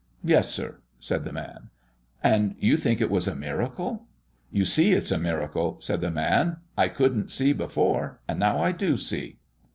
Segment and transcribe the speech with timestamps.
[0.23, 1.69] "Yes, sir," said the man.
[2.23, 4.07] "And you think it was a miracle?"
[4.49, 6.57] "You see it's a miracle," said the man.
[6.75, 9.37] "I couldn't see before, and now I do see."